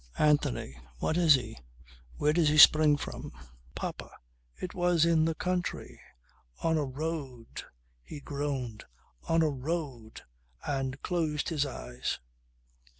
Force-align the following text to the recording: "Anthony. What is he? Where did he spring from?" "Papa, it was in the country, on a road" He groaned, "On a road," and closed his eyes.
"Anthony. 0.17 0.79
What 0.97 1.15
is 1.15 1.35
he? 1.35 1.59
Where 2.15 2.33
did 2.33 2.47
he 2.49 2.57
spring 2.57 2.97
from?" 2.97 3.31
"Papa, 3.75 4.09
it 4.59 4.73
was 4.73 5.05
in 5.05 5.25
the 5.25 5.35
country, 5.35 6.01
on 6.63 6.75
a 6.75 6.83
road" 6.85 7.63
He 8.03 8.19
groaned, 8.19 8.85
"On 9.29 9.43
a 9.43 9.49
road," 9.49 10.23
and 10.65 10.99
closed 11.03 11.49
his 11.49 11.67
eyes. 11.67 12.17